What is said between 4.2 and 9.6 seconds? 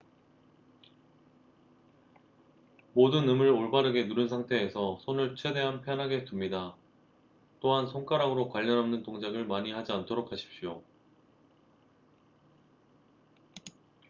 상태에서 손을 최대한 편하게 둡니다 또한 손가락으로 관련 없는 동작을